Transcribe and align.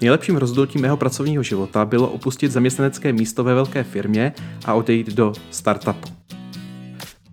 Nejlepším 0.00 0.36
rozhodnutím 0.36 0.82
mého 0.82 0.96
pracovního 0.96 1.42
života 1.42 1.84
bylo 1.84 2.10
opustit 2.10 2.52
zaměstnanecké 2.52 3.12
místo 3.12 3.44
ve 3.44 3.54
velké 3.54 3.84
firmě 3.84 4.32
a 4.64 4.74
odejít 4.74 5.06
do 5.06 5.32
startupu. 5.50 6.08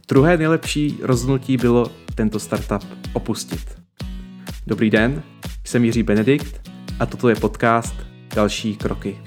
Druhé 0.08 0.38
nejlepší 0.38 1.00
rozhodnutí 1.02 1.58
bylo 1.58 1.92
tento 2.16 2.40
startup 2.40 2.84
opustit. 3.14 3.82
Dobrý 4.68 4.90
den, 4.90 5.24
jsem 5.64 5.86
Jiří 5.86 6.04
Benedikt 6.04 6.70
a 7.00 7.06
toto 7.06 7.30
je 7.30 7.36
podcast 7.36 7.96
Další 8.36 8.76
kroky. 8.76 9.20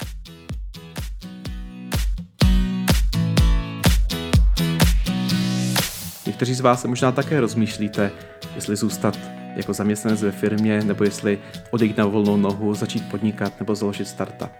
Někteří 6.26 6.54
z 6.54 6.60
vás 6.60 6.82
se 6.82 6.88
možná 6.88 7.12
také 7.12 7.40
rozmýšlíte, 7.40 8.10
jestli 8.54 8.76
zůstat 8.76 9.39
jako 9.56 9.72
zaměstnanec 9.72 10.22
ve 10.22 10.32
firmě, 10.32 10.84
nebo 10.84 11.04
jestli 11.04 11.38
odejít 11.70 11.96
na 11.96 12.06
volnou 12.06 12.36
nohu, 12.36 12.74
začít 12.74 13.10
podnikat 13.10 13.60
nebo 13.60 13.74
založit 13.74 14.08
startup. 14.08 14.50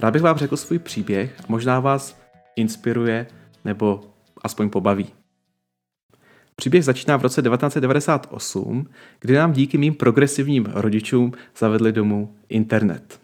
Rád 0.00 0.10
bych 0.10 0.22
vám 0.22 0.36
řekl 0.36 0.56
svůj 0.56 0.78
příběh 0.78 1.40
a 1.40 1.44
možná 1.48 1.80
vás 1.80 2.20
inspiruje 2.56 3.26
nebo 3.64 4.00
aspoň 4.42 4.70
pobaví. 4.70 5.06
Příběh 6.56 6.84
začíná 6.84 7.16
v 7.16 7.22
roce 7.22 7.42
1998, 7.42 8.86
kdy 9.20 9.34
nám 9.34 9.52
díky 9.52 9.78
mým 9.78 9.94
progresivním 9.94 10.66
rodičům 10.66 11.32
zavedli 11.58 11.92
domů 11.92 12.34
internet. 12.48 13.20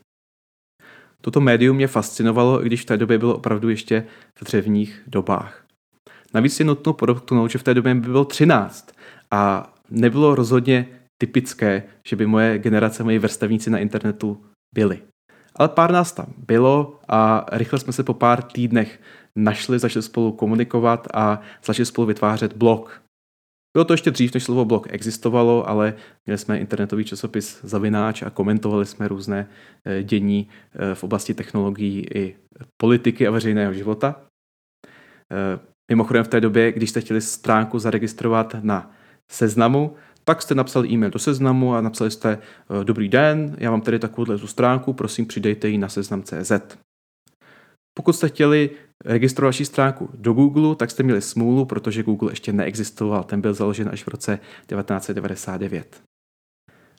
Toto 1.20 1.40
médium 1.40 1.76
mě 1.76 1.86
fascinovalo, 1.86 2.62
i 2.62 2.66
když 2.66 2.82
v 2.82 2.84
té 2.84 2.96
době 2.96 3.18
bylo 3.18 3.36
opravdu 3.36 3.68
ještě 3.68 4.06
v 4.38 4.44
dřevních 4.44 5.02
dobách. 5.06 5.66
Navíc 6.34 6.60
je 6.60 6.66
nutno 6.66 6.92
podotknout, 6.92 7.50
že 7.50 7.58
v 7.58 7.62
té 7.62 7.74
době 7.74 7.94
by 7.94 8.00
bylo 8.00 8.24
13 8.24 8.92
a 9.30 9.72
nebylo 9.90 10.34
rozhodně 10.34 10.86
typické, 11.18 11.82
že 12.06 12.16
by 12.16 12.26
moje 12.26 12.58
generace, 12.58 13.04
moji 13.04 13.18
vrstevníci 13.18 13.70
na 13.70 13.78
internetu 13.78 14.44
byli. 14.74 15.02
Ale 15.54 15.68
pár 15.68 15.92
nás 15.92 16.12
tam 16.12 16.26
bylo 16.36 17.00
a 17.08 17.46
rychle 17.52 17.78
jsme 17.78 17.92
se 17.92 18.02
po 18.02 18.14
pár 18.14 18.42
týdnech 18.42 19.00
našli, 19.36 19.78
začali 19.78 20.02
spolu 20.02 20.32
komunikovat 20.32 21.08
a 21.14 21.40
začali 21.64 21.86
spolu 21.86 22.06
vytvářet 22.06 22.56
blog. 22.56 23.02
Bylo 23.76 23.84
to 23.84 23.94
ještě 23.94 24.10
dřív, 24.10 24.34
než 24.34 24.44
slovo 24.44 24.64
blog 24.64 24.86
existovalo, 24.90 25.68
ale 25.68 25.94
měli 26.26 26.38
jsme 26.38 26.58
internetový 26.58 27.04
časopis 27.04 27.60
Zavináč 27.62 28.22
a 28.22 28.30
komentovali 28.30 28.86
jsme 28.86 29.08
různé 29.08 29.48
eh, 29.84 30.02
dění 30.02 30.48
eh, 30.74 30.94
v 30.94 31.04
oblasti 31.04 31.34
technologií 31.34 32.06
i 32.14 32.36
politiky 32.80 33.26
a 33.26 33.30
veřejného 33.30 33.72
života. 33.72 34.20
Eh, 35.32 35.58
mimochodem 35.90 36.24
v 36.24 36.28
té 36.28 36.40
době, 36.40 36.72
když 36.72 36.90
jste 36.90 37.00
chtěli 37.00 37.20
stránku 37.20 37.78
zaregistrovat 37.78 38.56
na 38.62 38.90
seznamu, 39.30 39.94
tak 40.28 40.42
jste 40.42 40.54
napsali 40.54 40.88
e-mail 40.88 41.10
do 41.10 41.18
seznamu 41.18 41.74
a 41.74 41.80
napsali 41.80 42.10
jste 42.10 42.38
Dobrý 42.82 43.08
den, 43.08 43.56
já 43.58 43.70
mám 43.70 43.80
tady 43.80 43.98
takovouhle 43.98 44.38
stránku, 44.38 44.92
prosím 44.92 45.26
přidejte 45.26 45.68
ji 45.68 45.78
na 45.78 45.88
seznam 45.88 46.22
CZ. 46.22 46.52
Pokud 47.98 48.12
jste 48.12 48.28
chtěli 48.28 48.70
registrovat 49.04 49.48
vaši 49.48 49.64
stránku 49.64 50.10
do 50.14 50.32
Google, 50.32 50.76
tak 50.76 50.90
jste 50.90 51.02
měli 51.02 51.22
smůlu, 51.22 51.64
protože 51.64 52.02
Google 52.02 52.32
ještě 52.32 52.52
neexistoval. 52.52 53.24
Ten 53.24 53.40
byl 53.40 53.54
založen 53.54 53.88
až 53.92 54.02
v 54.02 54.08
roce 54.08 54.38
1999. 54.66 56.02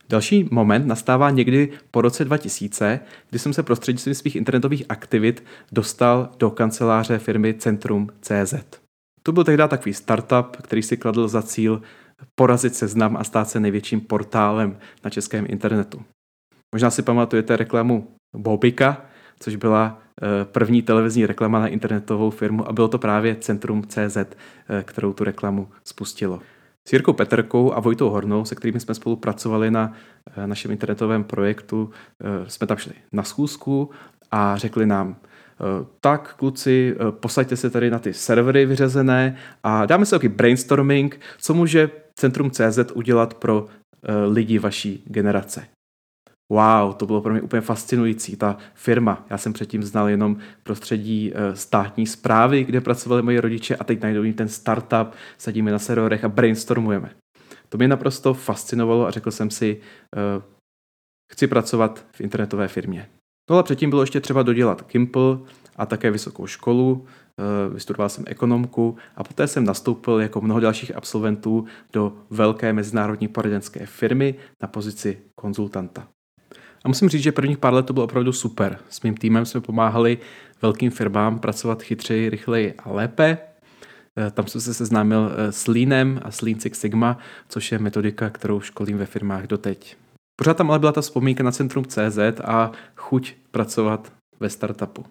Další 0.09 0.47
moment 0.51 0.87
nastává 0.87 1.29
někdy 1.29 1.69
po 1.91 2.01
roce 2.01 2.25
2000, 2.25 2.99
kdy 3.29 3.39
jsem 3.39 3.53
se 3.53 3.63
prostřednictvím 3.63 4.15
svých 4.15 4.35
internetových 4.35 4.83
aktivit 4.89 5.43
dostal 5.71 6.29
do 6.37 6.49
kanceláře 6.49 7.19
firmy 7.19 7.53
Centrum 7.53 8.09
CZ. 8.21 8.53
To 9.23 9.31
byl 9.31 9.43
tehdy 9.43 9.63
takový 9.67 9.93
startup, 9.93 10.55
který 10.61 10.83
si 10.83 10.97
kladl 10.97 11.27
za 11.27 11.41
cíl 11.41 11.81
porazit 12.35 12.75
seznam 12.75 13.17
a 13.17 13.23
stát 13.23 13.49
se 13.49 13.59
největším 13.59 14.01
portálem 14.01 14.77
na 15.03 15.09
českém 15.09 15.45
internetu. 15.49 16.03
Možná 16.75 16.89
si 16.89 17.01
pamatujete 17.01 17.57
reklamu 17.57 18.07
Bobika, 18.35 19.05
což 19.39 19.55
byla 19.55 20.01
eh, 20.21 20.45
první 20.45 20.81
televizní 20.81 21.25
reklama 21.25 21.59
na 21.59 21.67
internetovou 21.67 22.29
firmu 22.29 22.67
a 22.67 22.73
bylo 22.73 22.87
to 22.87 22.97
právě 22.97 23.35
Centrum 23.35 23.83
CZ, 23.87 24.17
eh, 24.17 24.83
kterou 24.83 25.13
tu 25.13 25.23
reklamu 25.23 25.67
spustilo. 25.83 26.41
S 26.87 26.93
Jirkou 26.93 27.13
Petrkou 27.13 27.73
a 27.73 27.79
Vojtou 27.79 28.09
Hornou, 28.09 28.45
se 28.45 28.55
kterými 28.55 28.79
jsme 28.79 28.93
spolupracovali 28.93 29.71
na 29.71 29.93
eh, 30.37 30.47
našem 30.47 30.71
internetovém 30.71 31.23
projektu, 31.23 31.89
jsme 32.47 32.67
tam 32.67 32.77
šli 32.77 32.93
na 33.11 33.23
schůzku 33.23 33.89
a 34.31 34.57
řekli 34.57 34.85
nám, 34.85 35.15
tak 36.01 36.35
kluci, 36.35 36.95
posaďte 37.09 37.55
se 37.55 37.69
tady 37.69 37.89
na 37.89 37.99
ty 37.99 38.13
servery 38.13 38.65
vyřazené 38.65 39.37
a 39.63 39.85
dáme 39.85 40.05
si 40.05 40.11
taky 40.11 40.29
brainstorming, 40.29 41.19
co 41.37 41.53
může 41.53 41.89
Centrum 42.19 42.51
CZ 42.51 42.91
udělat 42.93 43.33
pro 43.33 43.65
lidi 44.27 44.59
vaší 44.59 45.03
generace 45.05 45.67
wow, 46.49 46.93
to 46.93 47.05
bylo 47.05 47.21
pro 47.21 47.33
mě 47.33 47.41
úplně 47.41 47.61
fascinující. 47.61 48.35
Ta 48.35 48.57
firma, 48.73 49.25
já 49.29 49.37
jsem 49.37 49.53
předtím 49.53 49.83
znal 49.83 50.09
jenom 50.09 50.37
prostředí 50.63 51.31
eh, 51.35 51.55
státní 51.55 52.07
zprávy, 52.07 52.63
kde 52.63 52.81
pracovali 52.81 53.21
moji 53.21 53.39
rodiče 53.39 53.75
a 53.75 53.83
teď 53.83 54.01
najdou 54.01 54.33
ten 54.33 54.47
startup, 54.47 55.13
sedíme 55.37 55.71
na 55.71 55.79
serverech 55.79 56.23
a 56.23 56.29
brainstormujeme. 56.29 57.09
To 57.69 57.77
mě 57.77 57.87
naprosto 57.87 58.33
fascinovalo 58.33 59.07
a 59.07 59.11
řekl 59.11 59.31
jsem 59.31 59.49
si, 59.49 59.81
uh, 60.37 60.43
chci 61.33 61.47
pracovat 61.47 62.05
v 62.11 62.21
internetové 62.21 62.67
firmě. 62.67 63.09
No 63.49 63.55
ale 63.55 63.63
předtím 63.63 63.89
bylo 63.89 64.01
ještě 64.01 64.21
třeba 64.21 64.43
dodělat 64.43 64.81
Kimple 64.81 65.37
a 65.75 65.85
také 65.85 66.11
vysokou 66.11 66.47
školu, 66.47 67.05
eh, 67.39 67.73
vystudoval 67.73 68.09
jsem 68.09 68.23
ekonomku 68.27 68.97
a 69.15 69.23
poté 69.23 69.47
jsem 69.47 69.65
nastoupil 69.65 70.19
jako 70.19 70.41
mnoho 70.41 70.59
dalších 70.59 70.95
absolventů 70.95 71.65
do 71.93 72.13
velké 72.29 72.73
mezinárodní 72.73 73.27
poradenské 73.27 73.85
firmy 73.85 74.35
na 74.61 74.67
pozici 74.67 75.17
konzultanta. 75.35 76.07
A 76.85 76.87
musím 76.87 77.09
říct, 77.09 77.23
že 77.23 77.31
prvních 77.31 77.57
pár 77.57 77.73
let 77.73 77.85
to 77.85 77.93
bylo 77.93 78.05
opravdu 78.05 78.33
super. 78.33 78.79
S 78.89 79.01
mým 79.01 79.17
týmem 79.17 79.45
jsme 79.45 79.61
pomáhali 79.61 80.17
velkým 80.61 80.91
firmám 80.91 81.39
pracovat 81.39 81.83
chytřeji, 81.83 82.29
rychleji 82.29 82.73
a 82.73 82.91
lépe. 82.91 83.37
Eh, 84.17 84.31
tam 84.31 84.47
jsem 84.47 84.61
se 84.61 84.73
seznámil 84.73 85.31
eh, 85.31 85.51
s 85.51 85.67
Leanem 85.67 86.19
a 86.23 86.31
s 86.31 86.41
Lean 86.41 86.59
Six 86.59 86.79
Sigma, 86.79 87.17
což 87.49 87.71
je 87.71 87.79
metodika, 87.79 88.29
kterou 88.29 88.59
školím 88.59 88.97
ve 88.97 89.05
firmách 89.05 89.47
doteď. 89.47 89.97
Pořád 90.39 90.57
tam 90.57 90.69
ale 90.69 90.79
byla 90.79 90.91
ta 90.91 91.01
vzpomínka 91.01 91.43
na 91.43 91.51
Centrum 91.51 91.85
CZ 91.85 92.17
a 92.43 92.71
chuť 92.95 93.33
pracovat 93.51 94.13
ve 94.39 94.49
startupu. 94.49 95.05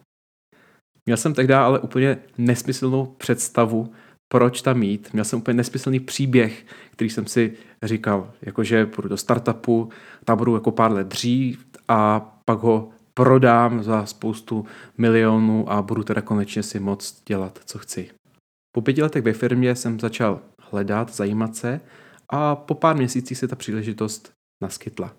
Měl 1.07 1.17
jsem 1.17 1.35
tehdy 1.35 1.55
ale 1.55 1.79
úplně 1.81 2.19
nesmyslnou 2.39 3.07
představu, 3.07 3.93
proč 4.29 4.63
tam 4.63 4.83
jít. 4.83 5.09
Měl 5.13 5.25
jsem 5.25 5.39
úplně 5.39 5.55
nesmyslný 5.55 6.01
příběh, 6.01 6.67
který 6.91 7.11
jsem 7.11 7.27
si 7.27 7.53
říkal, 7.83 8.33
jakože 8.43 8.87
půjdu 8.87 9.09
do 9.09 9.17
startupu, 9.17 9.89
tam 10.25 10.39
budu 10.39 10.55
jako 10.55 10.71
pár 10.71 10.93
let 10.93 11.07
dřív 11.07 11.67
a 11.89 12.21
pak 12.45 12.59
ho 12.59 12.89
prodám 13.15 13.83
za 13.83 14.07
spoustu 14.07 14.65
milionů 14.99 15.73
a 15.73 15.83
budu 15.83 16.03
teda 16.03 16.21
konečně 16.21 16.63
si 16.63 16.81
moc 16.81 17.23
dělat, 17.27 17.59
co 17.65 17.79
chci. 17.79 18.11
Po 18.73 18.83
pěti 18.83 19.03
letech 19.03 19.23
ve 19.23 19.33
firmě 19.33 19.75
jsem 19.75 20.01
začal 20.01 20.41
hledat, 20.61 21.15
zajímat 21.15 21.57
se 21.57 21.81
a 22.29 22.57
po 22.57 22.75
pár 22.75 22.97
měsících 22.97 23.39
se 23.39 23.49
ta 23.49 23.57
příležitost 23.57 24.36
naskytla. 24.63 25.17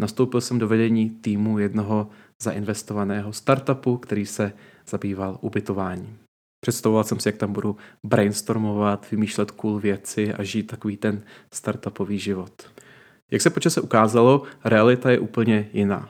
Nastoupil 0.00 0.40
jsem 0.40 0.58
do 0.58 0.68
vedení 0.68 1.10
týmu 1.10 1.58
jednoho 1.58 2.08
zainvestovaného 2.42 3.32
startupu, 3.32 3.96
který 3.96 4.26
se 4.26 4.52
zabýval 4.86 5.38
ubytováním. 5.40 6.18
Představoval 6.60 7.04
jsem 7.04 7.20
si, 7.20 7.28
jak 7.28 7.36
tam 7.36 7.52
budu 7.52 7.76
brainstormovat, 8.06 9.10
vymýšlet 9.10 9.50
cool 9.50 9.78
věci 9.78 10.34
a 10.34 10.42
žít 10.42 10.62
takový 10.62 10.96
ten 10.96 11.22
startupový 11.54 12.18
život. 12.18 12.70
Jak 13.30 13.42
se 13.42 13.50
počase 13.50 13.80
ukázalo, 13.80 14.42
realita 14.64 15.10
je 15.10 15.18
úplně 15.18 15.70
jiná. 15.72 16.08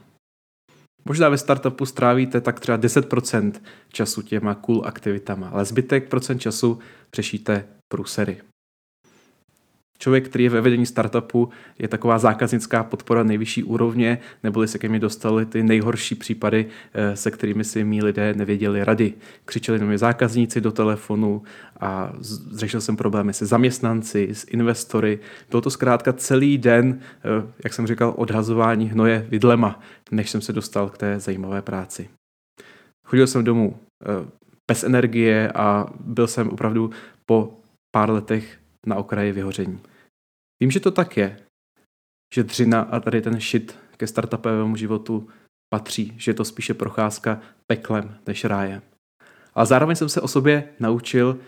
Možná 1.05 1.29
ve 1.29 1.39
startupu 1.39 1.87
strávíte 1.87 2.41
tak 2.41 2.61
třeba 2.61 2.79
10% 2.79 3.53
času 3.89 4.23
těma 4.23 4.55
cool 4.55 4.83
aktivitama, 4.87 5.49
ale 5.49 5.65
zbytek 5.65 6.09
procent 6.09 6.39
času 6.39 6.79
přešíte 7.11 7.69
průsery. 7.89 8.41
Člověk, 9.99 10.29
který 10.29 10.45
je 10.45 10.51
ve 10.51 10.61
vedení 10.61 10.87
startupu, 10.87 11.49
je 11.79 11.89
taková 11.89 12.19
zákaznická 12.19 12.85
podpora 12.85 13.23
nejvyšší 13.23 13.65
úrovně, 13.65 14.19
neboli 14.43 14.69
se 14.69 14.79
ke 14.79 14.89
mně 14.89 14.99
dostali 14.99 15.47
ty 15.47 15.63
nejhorší 15.63 16.15
případy, 16.15 16.67
eh, 16.95 17.17
se 17.17 17.31
kterými 17.31 17.65
si 17.65 17.85
mý 17.85 18.03
lidé 18.03 18.35
nevěděli 18.35 18.85
rady. 18.85 19.15
Křičeli 19.45 19.79
na 19.79 19.87
mě 19.87 19.99
zákazníci 19.99 20.61
do 20.61 20.73
telefonu 20.73 21.43
a 21.81 22.13
řešil 22.53 22.81
jsem 22.81 22.97
problémy 22.97 23.33
se 23.33 23.47
zaměstnanci, 23.47 24.29
s 24.33 24.47
investory. 24.51 25.19
Bylo 25.51 25.61
to 25.61 25.71
zkrátka 25.71 26.13
celý 26.13 26.59
den, 26.59 27.01
eh, 27.01 27.53
jak 27.65 27.75
jsem 27.75 27.87
říkal, 27.87 28.15
odhazování 28.17 28.89
hnoje 28.89 29.27
vidlema, 29.29 29.81
než 30.11 30.31
jsem 30.31 30.41
se 30.41 30.53
dostal 30.53 30.89
k 30.89 30.99
té 30.99 31.21
zajímavé 31.21 31.63
práci. 31.63 32.09
Chodil 33.07 33.27
jsem 33.27 33.45
domů 33.45 33.77
eh, 34.03 34.27
bez 34.71 34.85
energie 34.85 35.53
a 35.53 35.87
byl 36.01 36.27
jsem 36.27 36.49
opravdu 36.49 36.91
po 37.27 37.61
pár 37.95 38.11
letech 38.11 38.59
na 38.87 38.97
okraji 38.97 39.33
vyhoření. 39.33 39.81
Vím, 40.61 40.71
že 40.71 40.81
to 40.81 40.91
tak 40.91 41.17
je, 41.17 41.41
že 42.35 42.43
dřina 42.43 42.81
a 42.81 43.01
tady 43.01 43.23
ten 43.23 43.41
shit 43.41 43.79
ke 43.97 44.07
startupovému 44.07 44.77
životu 44.77 45.29
patří, 45.75 46.15
že 46.17 46.31
je 46.31 46.35
to 46.35 46.45
spíše 46.45 46.75
procházka 46.75 47.41
peklem 47.67 48.19
než 48.27 48.45
rájem. 48.45 48.83
Ale 49.55 49.67
zároveň 49.67 49.97
jsem 49.97 50.09
se 50.09 50.21
o 50.21 50.29
sobě 50.29 50.69
naučil, 50.81 51.39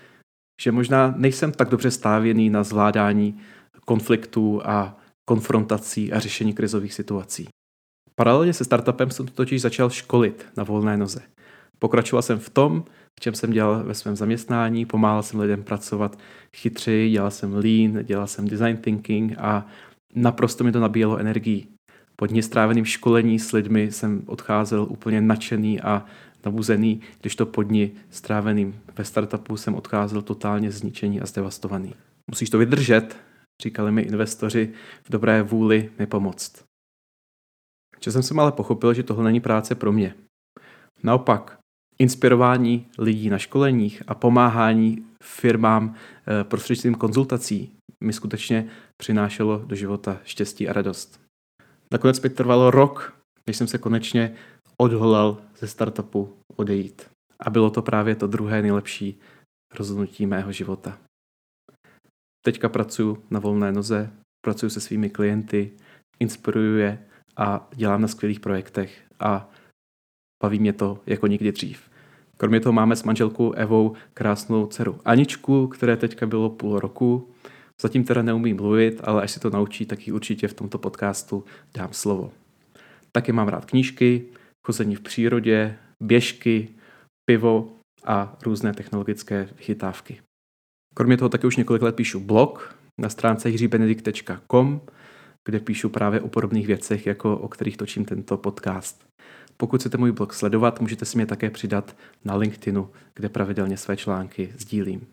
že 0.63 0.73
možná 0.73 1.15
nejsem 1.17 1.53
tak 1.53 1.69
dobře 1.69 1.91
stávěný 1.91 2.51
na 2.51 2.65
zvládání 2.65 3.41
konfliktů 3.85 4.61
a 4.65 4.99
konfrontací 5.29 6.13
a 6.13 6.19
řešení 6.19 6.55
krizových 6.55 6.95
situací. 6.95 7.49
Paralelně 8.15 8.53
se 8.53 8.65
startupem 8.65 9.11
jsem 9.11 9.27
totiž 9.27 9.63
začal 9.63 9.91
školit 9.91 10.47
na 10.57 10.65
volné 10.65 10.97
noze. 10.97 11.23
Pokračoval 11.79 12.23
jsem 12.23 12.39
v 12.39 12.51
tom, 12.51 12.85
v 13.19 13.21
čem 13.21 13.35
jsem 13.35 13.51
dělal 13.51 13.85
ve 13.85 13.95
svém 13.95 14.17
zaměstnání, 14.17 14.87
pomáhal 14.87 15.23
jsem 15.23 15.41
lidem 15.41 15.63
pracovat 15.63 16.19
chytřeji, 16.57 17.11
dělal 17.11 17.31
jsem 17.31 17.55
lean, 17.55 18.05
dělal 18.05 18.27
jsem 18.27 18.49
design 18.49 18.77
thinking 18.77 19.35
a 19.39 19.67
naprosto 20.15 20.65
mi 20.65 20.73
to 20.73 20.81
nabíjelo 20.81 21.17
energii. 21.17 21.67
Po 22.17 22.27
dní 22.27 22.43
stráveným 22.43 22.85
školení 22.85 23.39
s 23.39 23.53
lidmi 23.53 23.93
jsem 23.93 24.23
odcházel 24.27 24.87
úplně 24.91 25.21
nadšený 25.21 25.81
a 25.81 26.07
nabuzený, 26.45 27.01
když 27.21 27.37
to 27.37 27.47
po 27.47 27.63
dní 27.63 27.93
stráveným 28.11 28.81
ve 28.97 29.05
startupu 29.05 29.57
jsem 29.57 29.75
odcházel 29.75 30.23
totálně 30.23 30.71
zničený 30.71 31.21
a 31.21 31.27
zdevastovaný. 31.27 31.95
Musíš 32.31 32.51
to 32.51 32.59
vydržet, 32.59 33.17
říkali 33.63 33.93
mi 33.93 34.03
investoři 34.03 34.73
v 35.05 35.11
dobré 35.11 35.43
vůli 35.43 35.91
mi 35.99 36.07
pomoct. 36.07 36.65
Časem 38.01 38.23
jsem 38.23 38.41
ale 38.41 38.53
pochopil, 38.53 38.95
že 38.95 39.03
tohle 39.03 39.25
není 39.25 39.41
práce 39.41 39.75
pro 39.75 39.93
mě. 39.93 40.15
Naopak, 41.03 41.58
inspirování 42.03 42.87
lidí 42.99 43.31
na 43.31 43.39
školeních 43.39 44.03
a 44.07 44.15
pomáhání 44.15 45.07
firmám 45.23 45.95
eh, 45.95 46.45
prostřednictvím 46.45 46.95
konzultací 46.95 47.73
mi 48.05 48.13
skutečně 48.13 48.69
přinášelo 48.97 49.63
do 49.67 49.77
života 49.77 50.21
štěstí 50.25 50.69
a 50.69 50.73
radost. 50.73 51.21
Nakonec 51.93 52.21
mi 52.21 52.31
trvalo 52.31 52.71
rok, 52.71 53.19
než 53.47 53.57
jsem 53.57 53.67
se 53.67 53.79
konečně 53.79 54.35
odholal 54.77 55.43
ze 55.59 55.69
startupu 55.69 56.37
odejít. 56.57 57.11
A 57.41 57.51
bylo 57.51 57.71
to 57.71 57.83
právě 57.83 58.15
to 58.15 58.27
druhé 58.27 58.63
nejlepší 58.63 59.21
rozhodnutí 59.75 60.27
mého 60.27 60.53
života. 60.53 60.99
Teďka 62.47 62.69
pracuji 62.69 63.23
na 63.31 63.41
volné 63.41 63.73
noze, 63.73 64.11
pracuji 64.45 64.71
se 64.71 64.81
svými 64.81 65.11
klienty, 65.11 65.73
inspiruju 66.21 66.77
je 66.77 67.05
a 67.37 67.69
dělám 67.75 68.01
na 68.01 68.09
skvělých 68.09 68.41
projektech 68.41 69.03
a 69.21 69.51
baví 70.43 70.59
mě 70.59 70.73
to 70.73 70.99
jako 71.07 71.27
nikdy 71.27 71.53
dřív. 71.53 71.91
Kromě 72.37 72.61
toho 72.61 72.73
máme 72.73 72.97
s 72.97 73.03
manželkou 73.03 73.53
Evou 73.53 73.95
krásnou 74.15 74.67
dceru 74.67 75.01
Aničku, 75.05 75.67
které 75.67 75.97
teďka 75.97 76.27
bylo 76.27 76.51
půl 76.51 76.81
roku. 76.81 77.29
Zatím 77.83 78.05
teda 78.05 78.23
neumím 78.23 78.57
mluvit, 78.57 79.01
ale 79.05 79.23
až 79.23 79.31
si 79.31 79.41
to 79.41 79.51
naučí, 79.51 79.87
tak 79.87 80.07
ji 80.07 80.13
určitě 80.13 80.49
v 80.49 80.55
tomto 80.55 80.79
podcastu 80.79 81.45
dám 81.75 81.89
slovo. 81.93 82.33
Taky 83.13 83.33
mám 83.33 83.49
rád 83.49 83.65
knížky, 83.65 84.25
chození 84.67 84.97
v 84.97 85.01
přírodě, 85.01 85.77
běžky, 86.03 86.69
pivo 87.31 87.73
a 88.05 88.37
různé 88.43 88.75
technologické 88.75 89.49
chytávky. 89.57 90.21
Kromě 90.95 91.17
toho 91.17 91.29
taky 91.29 91.47
už 91.47 91.57
několik 91.57 91.83
let 91.83 91.97
píšu 91.97 92.21
blog 92.21 92.77
na 93.01 93.09
stránce 93.09 93.51
jiříbenedikt.com, 93.51 94.81
kde 95.45 95.61
píšu 95.61 95.89
právě 95.89 96.21
o 96.21 96.29
podobných 96.29 96.67
věcech, 96.67 97.07
jako 97.07 97.37
o 97.37 97.49
kterých 97.49 97.77
točím 97.77 98.05
tento 98.05 98.37
podcast. 98.37 99.07
Pokud 99.61 99.81
chcete 99.81 99.99
můj 99.99 100.13
blog 100.13 100.33
sledovat, 100.33 100.81
můžete 100.81 101.05
si 101.05 101.17
mě 101.17 101.27
také 101.27 101.51
přidat 101.51 101.97
na 102.25 102.37
LinkedInu, 102.37 102.91
kde 103.15 103.29
pravidelně 103.29 103.77
své 103.77 103.97
články 103.97 104.53
sdílím. 104.59 105.07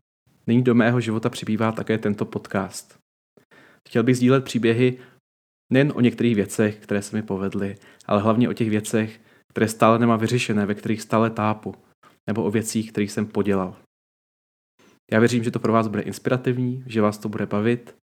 Nyní 0.47 0.63
do 0.63 0.75
mého 0.75 1.01
života 1.01 1.30
přibývá 1.30 1.71
také 1.71 1.97
tento 1.97 2.25
podcast. 2.25 2.97
Chtěl 3.88 4.03
bych 4.03 4.18
sdílet 4.18 4.44
příběhy 4.44 4.97
nejen 5.74 5.94
o 5.95 6.01
některých 6.01 6.36
věcech, 6.36 6.77
které 6.77 7.01
se 7.01 7.15
mi 7.15 7.24
povedly, 7.24 7.77
ale 8.06 8.21
hlavně 8.21 8.50
o 8.50 8.53
těch 8.53 8.69
věcech, 8.69 9.21
které 9.50 9.68
stále 9.68 10.00
nemám 10.00 10.19
vyřešené, 10.19 10.65
ve 10.65 10.75
kterých 10.75 11.01
stále 11.01 11.30
tápu, 11.30 11.75
nebo 12.27 12.44
o 12.44 12.51
věcích, 12.51 12.92
kterých 12.92 13.12
jsem 13.12 13.25
podělal. 13.25 13.75
Já 15.12 15.19
věřím, 15.19 15.44
že 15.44 15.51
to 15.51 15.59
pro 15.59 15.74
vás 15.74 15.88
bude 15.88 16.01
inspirativní, 16.01 16.83
že 16.88 17.01
vás 17.01 17.18
to 17.18 17.30
bude 17.30 17.45
bavit 17.45 17.95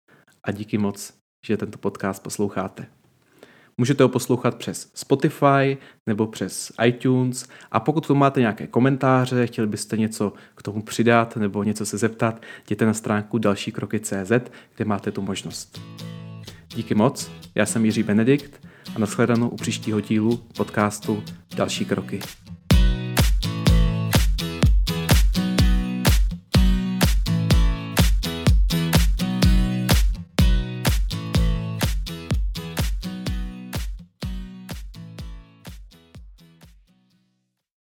a 0.44 0.50
díky 0.50 0.78
moc, 0.78 1.14
že 1.46 1.56
tento 1.56 1.78
podcast 1.78 2.22
posloucháte. 2.22 3.01
Můžete 3.78 4.02
ho 4.02 4.08
poslouchat 4.08 4.54
přes 4.54 4.90
Spotify 4.94 5.78
nebo 6.06 6.26
přes 6.26 6.72
iTunes 6.86 7.48
a 7.70 7.80
pokud 7.80 8.06
tu 8.06 8.14
máte 8.14 8.40
nějaké 8.40 8.66
komentáře, 8.66 9.46
chtěli 9.46 9.68
byste 9.68 9.96
něco 9.96 10.32
k 10.54 10.62
tomu 10.62 10.82
přidat 10.82 11.36
nebo 11.36 11.62
něco 11.62 11.86
se 11.86 11.98
zeptat, 11.98 12.42
jděte 12.66 12.86
na 12.86 12.94
stránku 12.94 13.38
další 13.38 13.72
kroky.cz, 13.72 14.32
kde 14.76 14.84
máte 14.84 15.10
tu 15.10 15.22
možnost. 15.22 15.80
Díky 16.74 16.94
moc, 16.94 17.30
já 17.54 17.66
jsem 17.66 17.84
Jiří 17.84 18.02
Benedikt 18.02 18.66
a 18.96 18.98
nashledanou 18.98 19.48
u 19.48 19.56
příštího 19.56 20.00
dílu 20.00 20.36
podcastu 20.56 21.22
Další 21.56 21.84
kroky. 21.84 22.20